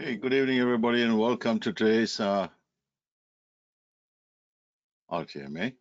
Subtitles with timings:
[0.00, 2.46] Hey, good evening, everybody, and welcome to today's uh,
[5.10, 5.74] RTMA.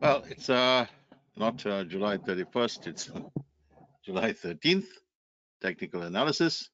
[0.00, 0.86] Well, it's uh,
[1.36, 3.10] not uh, July 31st, it's
[4.04, 4.86] July 13th.
[5.60, 6.70] Technical analysis.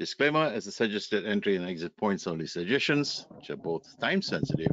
[0.00, 4.72] Disclaimer as a suggested entry and exit points only suggestions, which are both time sensitive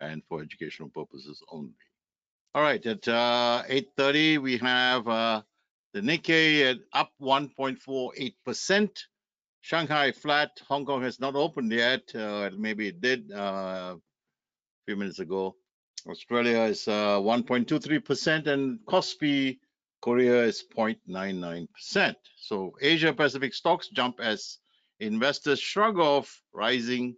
[0.00, 1.74] and for educational purposes only.
[2.54, 5.42] All right, at uh, 8.30, we have uh,
[5.92, 8.90] the Nikkei at up 1.48%.
[9.60, 10.50] Shanghai flat.
[10.66, 12.14] Hong Kong has not opened yet.
[12.14, 13.98] Uh, maybe it did uh, a
[14.86, 15.56] few minutes ago.
[16.08, 19.58] Australia is 1.23% uh, and Kospi
[20.00, 22.14] Korea is 0.99%.
[22.40, 24.58] So Asia Pacific stocks jump as
[25.00, 27.16] investors shrug off rising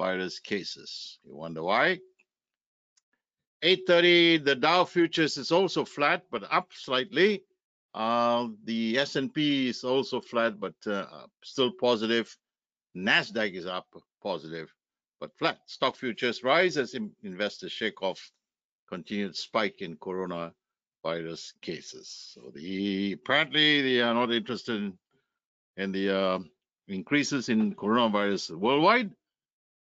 [0.00, 1.18] coronavirus cases.
[1.24, 1.98] You wonder why?
[3.62, 7.42] 830, the Dow futures is also flat, but up slightly.
[7.94, 12.34] Uh, the S&P is also flat, but uh, still positive.
[12.96, 13.86] Nasdaq is up,
[14.22, 14.72] positive,
[15.20, 15.58] but flat.
[15.66, 18.30] Stock futures rise as investors shake off
[18.88, 22.32] continued spike in coronavirus cases.
[22.34, 24.98] So the apparently they are not interested in,
[25.76, 26.38] in the uh,
[26.88, 29.10] increases in coronavirus worldwide,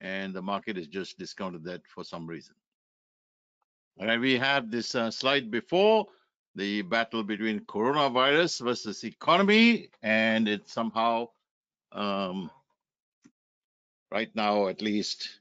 [0.03, 2.53] and the market has just discounted that for some reason.
[3.99, 6.05] All right, we have this uh, slide before
[6.55, 11.29] the battle between coronavirus versus economy, and it somehow,
[11.91, 12.51] um,
[14.11, 15.39] right now at least,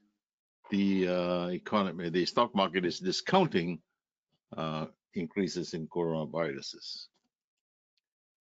[0.71, 3.79] the uh, economy, the stock market is discounting
[4.57, 7.07] uh, increases in coronaviruses.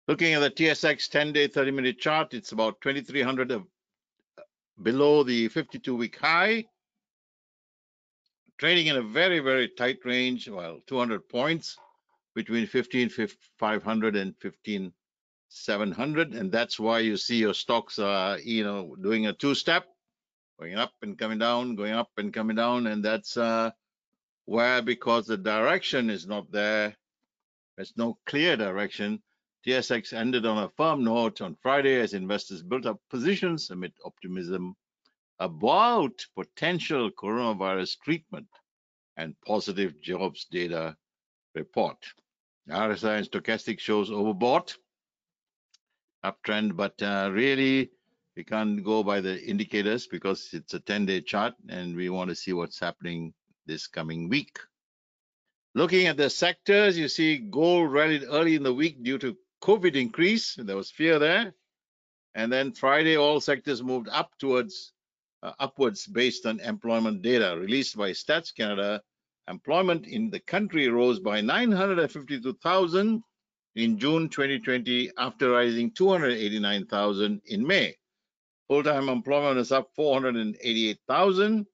[0.09, 3.61] Looking at the TSX 10-day 30-minute chart, it's about 2,300 uh,
[4.83, 6.65] below the 52-week high
[8.59, 11.79] trading in a very, very tight range, well, 200 points
[12.35, 16.35] between 15,500 and 15,700.
[16.35, 19.87] And that's why you see your stocks, uh, you know, doing a two step,
[20.61, 22.89] going up and coming down, going up and coming down.
[22.89, 23.71] And that's uh,
[24.45, 26.97] where, because the direction is not there,
[27.77, 29.23] there's no clear direction.
[29.67, 34.75] TSX ended on a firm note on Friday as investors built up positions amid optimism
[35.41, 38.49] about potential coronavirus treatment
[39.17, 40.97] and positive jobs data
[41.55, 41.97] report.
[42.71, 44.77] RSI and stochastic shows overbought,
[46.25, 47.91] uptrend, but uh, really
[48.37, 52.37] we can't go by the indicators because it's a 10-day chart and we want to
[52.37, 53.33] see what's happening
[53.67, 54.59] this coming week.
[55.75, 59.95] Looking at the sectors, you see gold rallied early in the week due to COVID
[59.95, 60.55] increase.
[60.55, 61.55] There was fear there.
[62.35, 64.93] And then Friday, all sectors moved up towards
[65.43, 69.03] uh, upwards based on employment data released by Stats Canada.
[69.49, 73.23] Employment in the country rose by 952,000
[73.77, 77.95] in June 2020 after rising 289,000 in May.
[78.69, 81.67] Full-time employment is up 488,000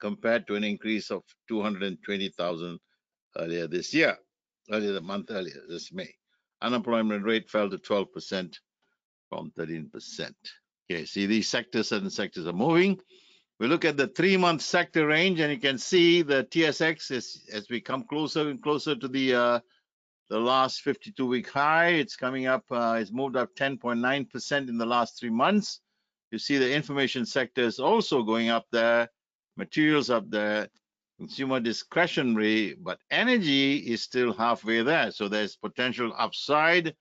[0.00, 2.78] compared to an increase of 220,000
[3.36, 4.16] earlier this year,
[4.70, 6.14] earlier the month earlier, this May.
[6.62, 8.58] Unemployment rate fell to 12%
[9.28, 10.32] from 13%.
[10.90, 13.00] Okay, see these sectors, certain sectors are moving.
[13.58, 17.68] We look at the three-month sector range, and you can see the TSX is as
[17.68, 19.60] we come closer and closer to the uh,
[20.30, 21.88] the last 52-week high.
[21.88, 22.64] It's coming up.
[22.70, 25.80] Uh, it's moved up 10.9% in the last three months.
[26.30, 29.08] You see the information sector is also going up there.
[29.56, 30.68] Materials up there.
[31.22, 35.10] Consumer discretionary, but energy is still halfway there.
[35.10, 36.94] So there's potential upside.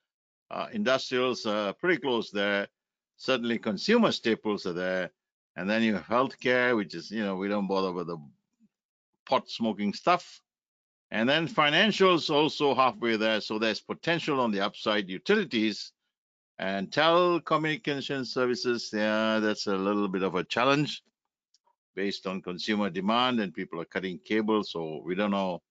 [0.50, 2.68] Uh, industrials are pretty close there
[3.22, 5.12] certainly consumer staples are there.
[5.56, 8.18] And then you have healthcare, which is, you know, we don't bother with the
[9.28, 10.42] pot smoking stuff.
[11.12, 13.40] And then financials also halfway there.
[13.42, 15.92] So there's potential on the upside utilities
[16.58, 18.90] and telecommunication services.
[18.92, 21.04] Yeah, that's a little bit of a challenge
[21.96, 24.72] based on consumer demand and people are cutting cables.
[24.72, 25.62] So we don't know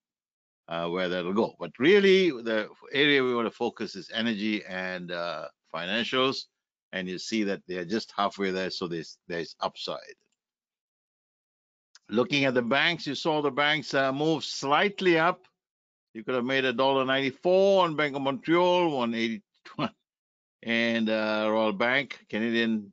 [0.69, 1.55] uh, where that'll go.
[1.59, 6.45] But really, the area we want to focus is energy and uh, financials
[6.93, 9.99] and you see that they are just halfway there, so there's there's upside.
[12.09, 15.47] Looking at the banks, you saw the banks uh, move slightly up.
[16.15, 19.91] You could have made a dollar ninety-four on Bank of Montreal, one eighty-one,
[20.65, 22.93] and uh, Royal Bank, Canadian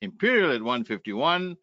[0.00, 1.56] Imperial at one fifty-one.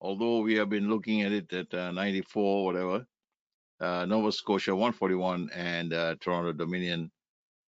[0.00, 3.06] Although we have been looking at it at uh, 94, whatever.
[3.80, 7.10] Uh, Nova Scotia 141 and uh, Toronto Dominion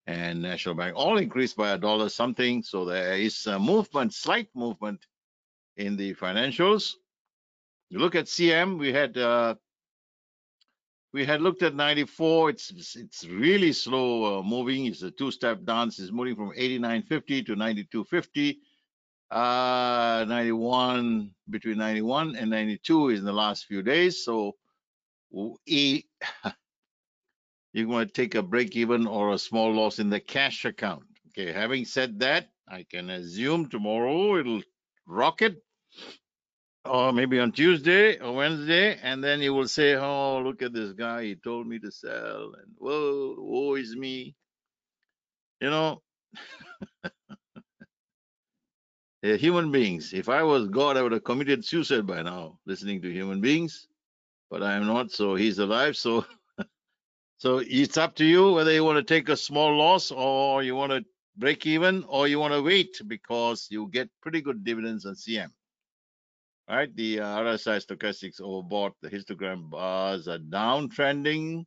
[0.07, 2.63] and National Bank all increased by a dollar something.
[2.63, 5.07] So there is a movement, slight movement
[5.77, 6.95] in the financials.
[7.91, 9.55] You look at CM, we had uh,
[11.13, 12.51] we had looked at 94.
[12.51, 14.87] It's it's really slow uh, moving.
[14.87, 15.99] It's a two-step dance.
[15.99, 18.57] It's moving from 89.50 to 92.50.
[19.31, 24.25] Uh, 91 between 91 and 92 is in the last few days.
[24.25, 24.57] So
[25.67, 26.05] e-
[27.73, 31.05] you're going to take a break even or a small loss in the cash account.
[31.29, 31.53] Okay.
[31.53, 34.63] Having said that, I can assume tomorrow it'll
[35.07, 35.57] rocket
[36.85, 40.93] or maybe on Tuesday or Wednesday, and then you will say, "Oh, look at this
[40.93, 41.25] guy!
[41.25, 44.35] He told me to sell, and whoa, woe is me."
[45.61, 46.03] You know,
[49.23, 50.13] they're human beings.
[50.13, 53.89] If I was God, I would have committed suicide by now, listening to human beings.
[54.51, 55.97] But I am not, so He's alive.
[55.97, 56.25] So,
[57.39, 60.77] so it's up to you whether you want to take a small loss or you
[60.77, 61.05] want to
[61.37, 65.51] break even or you want to wait because you get pretty good dividends on CM.
[66.69, 66.95] Right?
[66.95, 68.93] the uh, RSI stochastics overbought.
[69.01, 71.65] The histogram bars are downtrending.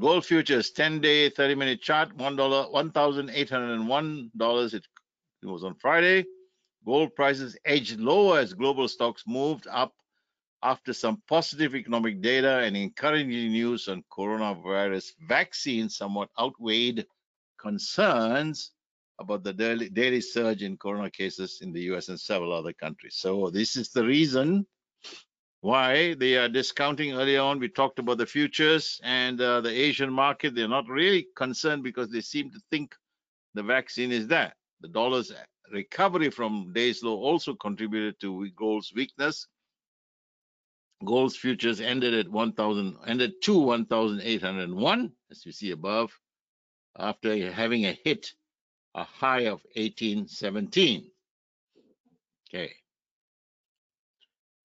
[0.00, 4.84] Gold futures 10 day 30 minute chart $1 $1,801 it,
[5.42, 6.24] it was on Friday.
[6.84, 9.92] Gold prices edged lower as global stocks moved up
[10.62, 17.06] after some positive economic data and encouraging news on coronavirus vaccine somewhat outweighed
[17.60, 18.72] concerns
[19.18, 23.16] about the daily, daily surge in corona cases in the US and several other countries.
[23.16, 24.66] So this is the reason
[25.60, 27.60] why they are discounting early on.
[27.60, 30.54] We talked about the futures and uh, the Asian market.
[30.54, 32.94] They're not really concerned because they seem to think
[33.54, 34.52] the vaccine is there.
[34.82, 35.32] The dollar's
[35.70, 39.46] recovery from days low also contributed to gold's weakness.
[41.04, 46.12] Gold's futures ended at 1,000, ended to 1,801, as you see above,
[46.98, 48.32] after having a hit,
[48.94, 51.10] a high of 1817.
[52.48, 52.72] Okay.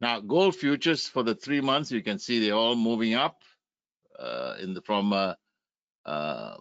[0.01, 3.37] Now, gold futures for the three months, you can see they're all moving up
[4.19, 5.33] uh, in the from uh,
[6.05, 6.57] uh,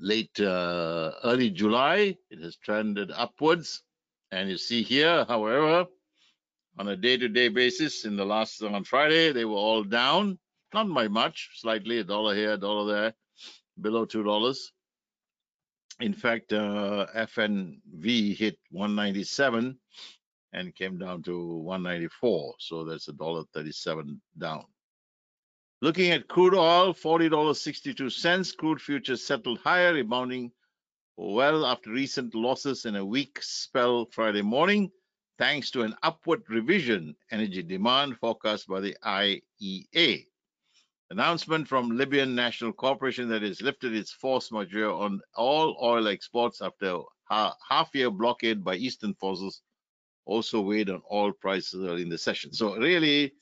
[0.00, 2.16] late uh, early July.
[2.30, 3.82] It has trended upwards,
[4.30, 5.86] and you see here, however,
[6.78, 10.38] on a day-to-day basis, in the last on Friday, they were all down,
[10.72, 13.14] not by much, slightly a dollar here, a dollar there,
[13.80, 14.72] below two dollars.
[16.00, 19.78] In fact, uh, FNV hit 197
[20.52, 22.54] and came down to 194.
[22.58, 24.64] So that's a dollar 37 down.
[25.84, 28.56] Looking at crude oil, $40.62.
[28.56, 30.50] Crude futures settled higher, rebounding
[31.18, 34.90] well after recent losses in a weak spell Friday morning,
[35.36, 40.24] thanks to an upward revision energy demand forecast by the IEA.
[41.10, 46.62] Announcement from Libyan National Corporation that has lifted its force majeure on all oil exports
[46.62, 49.60] after a half-year blockade by Eastern forces
[50.24, 52.54] also weighed on oil prices early in the session.
[52.54, 53.34] So really,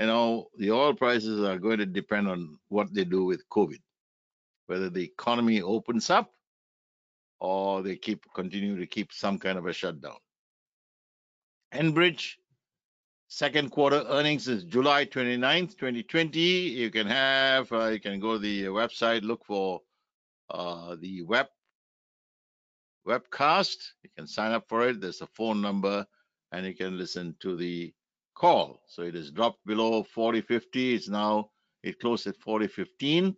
[0.00, 3.80] you know, the oil prices are going to depend on what they do with COVID,
[4.66, 6.32] whether the economy opens up
[7.38, 10.16] or they keep continue to keep some kind of a shutdown.
[11.74, 12.36] Enbridge
[13.28, 16.40] second quarter earnings is July 29th, 2020.
[16.40, 19.82] You can have, uh, you can go to the website, look for
[20.48, 21.46] uh, the web
[23.06, 23.76] webcast.
[24.02, 25.02] You can sign up for it.
[25.02, 26.06] There's a phone number
[26.52, 27.92] and you can listen to the
[28.40, 28.80] call.
[28.86, 30.94] So it has dropped below 4050.
[30.94, 31.50] It's now,
[31.82, 33.36] it closed at 4015.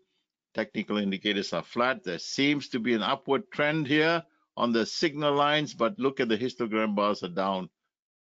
[0.55, 2.05] Technical indicators are flat.
[2.05, 4.23] There seems to be an upward trend here
[4.57, 7.69] on the signal lines, but look at the histogram bars are down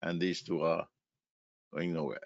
[0.01, 0.85] and these two are
[1.73, 2.19] going nowhere.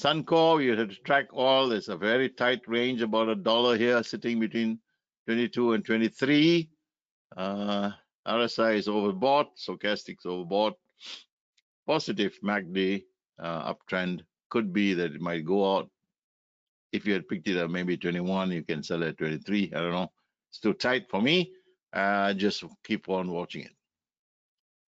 [0.00, 1.68] Suncor, you have to track all.
[1.68, 4.78] There's a very tight range, about a dollar here, sitting between
[5.26, 6.70] 22 and 23.
[7.36, 7.90] Uh,
[8.26, 10.74] RSI is overbought, stochastics overbought
[11.88, 13.02] positive MACD
[13.38, 15.90] uh, uptrend could be that it might go out.
[16.92, 19.72] If you had picked it up maybe 21, you can sell at 23.
[19.74, 20.10] I don't know.
[20.50, 21.52] It's too tight for me.
[21.92, 23.72] Uh, just keep on watching it.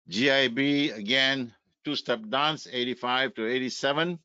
[0.08, 4.18] GIB again, two-step dance, 85 to 87.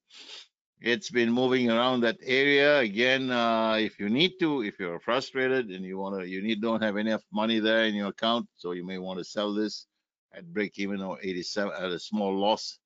[0.79, 3.31] It's been moving around that area again.
[3.31, 6.83] Uh, if you need to, if you're frustrated and you want to, you need don't
[6.83, 9.87] have enough money there in your account, so you may want to sell this
[10.33, 12.79] at break even or 87 at a small loss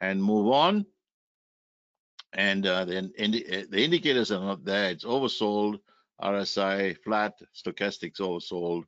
[0.00, 0.86] and move on.
[2.32, 4.90] And uh, then indi uh, the indicators are not there.
[4.90, 5.80] It's oversold.
[6.20, 8.82] RSI flat, stochastics oversold,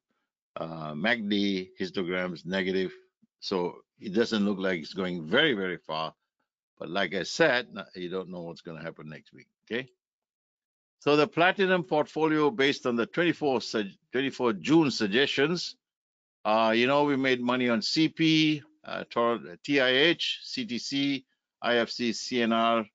[0.56, 2.92] uh, MACD histograms negative.
[3.38, 6.12] So it doesn't look like it's going very, very far.
[6.76, 9.46] But like I said, you don't know what's going to happen next week.
[9.70, 9.88] Okay.
[10.98, 13.60] So the platinum portfolio based on the 24,
[14.12, 15.76] 24 June suggestions
[16.44, 21.24] uh, you know, we made money on CP, Uh, TIH, uh, CTC,
[21.62, 22.86] IFC, CNR,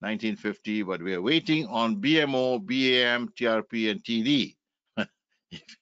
[0.00, 4.56] 1950, but we are waiting on BMO, BAM, TRP, and TD.
[5.50, 5.76] if,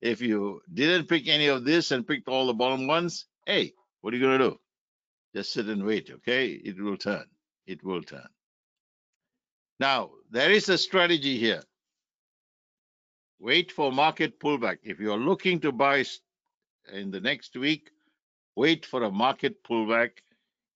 [0.00, 4.12] if you didn't pick any of this and picked all the bottom ones, hey, what
[4.12, 4.60] are you going to do?
[5.34, 6.48] Just sit and wait, okay?
[6.48, 7.24] It will turn.
[7.66, 8.28] It will turn.
[9.78, 11.62] Now, there is a strategy here.
[13.38, 14.78] Wait for market pullback.
[14.82, 16.04] If you're looking to buy
[16.92, 17.90] in the next week,
[18.56, 20.10] wait for a market pullback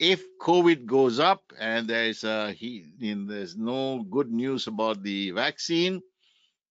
[0.02, 6.02] if COVID goes up and there's a, he, there's no good news about the vaccine,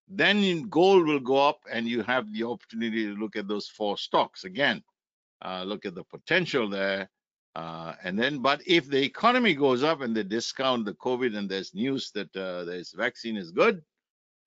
[0.09, 3.97] then gold will go up and you have the opportunity to look at those four
[3.97, 4.83] stocks again.
[5.41, 7.09] Uh, look at the potential there.
[7.55, 11.49] Uh, and then, but if the economy goes up and they discount the COVID and
[11.49, 13.81] there's news that uh, this vaccine is good,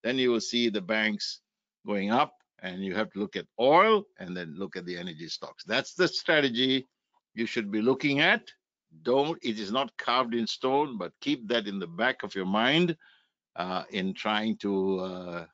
[0.02, 1.40] then you will see the banks
[1.86, 2.34] going up
[2.64, 5.64] and you have to look at oil and then look at the energy stocks.
[5.64, 6.86] That's the strategy
[7.34, 8.50] you should be looking at.
[9.02, 12.46] Don't it is not carved in stone but keep that in the back of your
[12.46, 12.96] mind
[13.56, 15.46] uh, in trying to uh,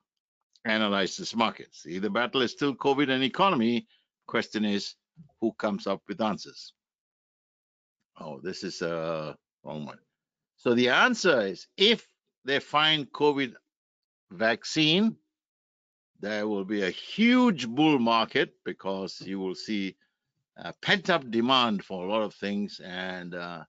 [0.65, 1.75] analyze this market.
[1.75, 3.89] See the battle is still covid and economy.
[4.27, 4.95] Question is
[5.41, 6.75] who comes up with answers?
[8.21, 9.99] Oh this is a wrong one.
[10.59, 12.07] So the answer is if
[12.45, 13.55] they find covid
[14.31, 15.17] vaccine
[16.21, 19.97] there will be a huge bull market because you will see
[20.63, 23.65] uh, pent up demand for a lot of things, and uh,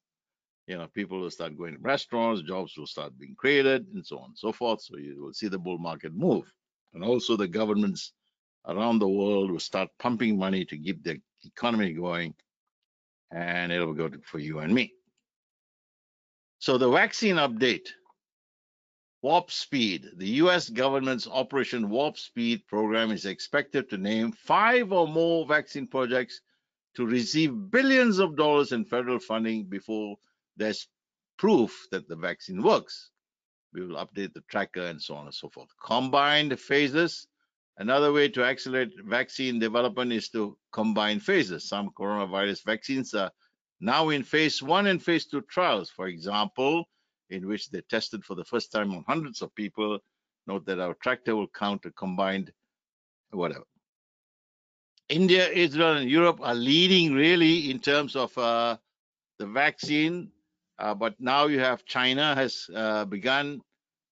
[0.68, 4.18] you know people will start going to restaurants, jobs will start being created, and so
[4.18, 4.82] on and so forth.
[4.82, 6.52] So you will see the bull market move,
[6.94, 8.14] and also the governments
[8.68, 12.34] around the world will start pumping money to keep the economy going,
[13.32, 14.94] and it'll go for you and me.
[16.60, 17.90] So the vaccine update.
[19.22, 20.10] Warp Speed.
[20.18, 25.86] The US government's Operation Warp Speed program is expected to name five or more vaccine
[25.88, 26.42] projects
[26.96, 30.18] to receive billions of dollars in federal funding before
[30.58, 30.88] there's
[31.38, 33.12] proof that the vaccine works.
[33.74, 35.70] We will update the tracker and so on and so forth.
[35.84, 37.28] Combined phases.
[37.78, 41.70] Another way to accelerate vaccine development is to combine phases.
[41.70, 43.32] Some coronavirus vaccines are
[43.80, 46.86] now in phase one and phase two trials, for example,
[47.32, 50.00] in which they tested for the first time on hundreds of people.
[50.48, 52.52] Note that our tracker will count a combined
[53.32, 53.66] whatever.
[55.10, 58.78] India, Israel, and Europe are leading really in terms of uh,
[59.40, 60.32] the vaccine.
[60.80, 63.62] Uh, but now you have China has uh, begun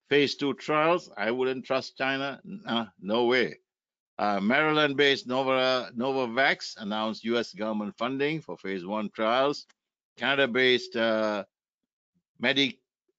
[0.10, 1.10] phase two trials.
[1.18, 2.42] I wouldn't trust China.
[3.02, 3.60] no way.
[4.18, 7.54] Uh, Maryland-based Nova, Novavax announced U.S.
[7.54, 9.66] government funding for phase one trials.
[10.18, 11.46] Canada-based uh,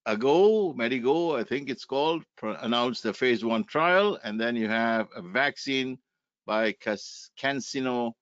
[0.07, 4.17] Medigo, Medigo, I think it's called, announced the phase one trial.
[4.23, 5.99] And then you have a vaccine
[6.45, 8.13] by CanSino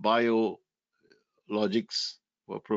[0.00, 0.58] Biologics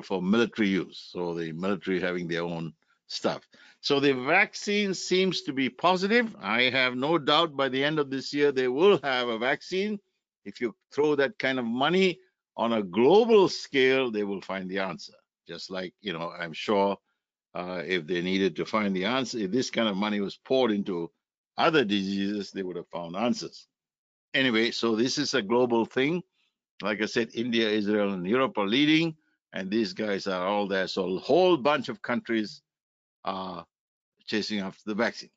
[0.01, 1.09] for military use.
[1.11, 2.73] So the military having their own
[3.07, 3.47] stuff.
[3.81, 6.35] So the vaccine seems to be positive.
[6.41, 9.99] I have no doubt by the end of this year they will have a vaccine.
[10.45, 12.19] If you throw that kind of money
[12.55, 15.13] on a global scale, they will find the answer.
[15.47, 16.97] Just like, you know, I'm sure
[17.57, 20.71] uh, if they needed to find the answer, if this kind of money was poured
[20.71, 21.11] into
[21.57, 23.67] other diseases, they would have found answers
[24.37, 26.23] anyway, so this is a global thing.
[26.81, 29.15] Like I said, India, Israel, and Europe are leading,
[29.53, 30.87] and these guys are all there.
[30.87, 32.61] So a whole bunch of countries
[33.25, 33.65] are
[34.27, 35.31] chasing after the vaccine.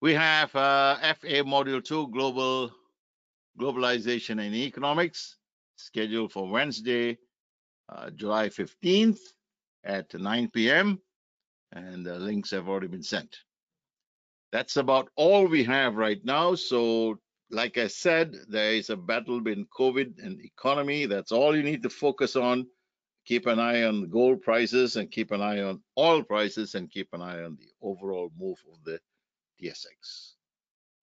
[0.00, 2.70] We have uh, FA Module 2, Global
[3.58, 5.36] Globalization and Economics,
[5.76, 7.18] scheduled for Wednesday,
[7.88, 9.18] uh, July 15th
[9.84, 11.00] at 9 p.m.
[11.72, 13.36] And the links have already been sent
[14.52, 16.54] that's about all we have right now.
[16.54, 17.18] So,
[17.50, 21.06] like I said, there is a battle between COVID and economy.
[21.06, 22.66] That's all you need to focus on.
[23.26, 27.08] Keep an eye on gold prices and keep an eye on oil prices and keep
[27.12, 28.98] an eye on the overall move of the
[29.60, 30.32] TSX.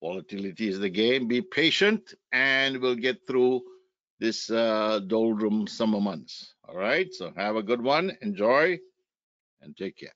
[0.01, 1.27] Volatility is the game.
[1.27, 3.61] Be patient and we'll get through
[4.19, 6.53] this uh, doldrum summer months.
[6.67, 7.07] All right.
[7.11, 8.17] So have a good one.
[8.21, 8.77] Enjoy
[9.61, 10.13] and take care.